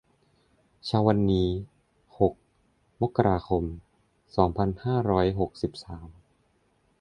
[0.85, 1.49] เช้าวันนี้
[2.19, 2.33] หก
[3.01, 3.63] มกราคม
[4.35, 6.09] สองพันห้าร้อยหกสิบสาม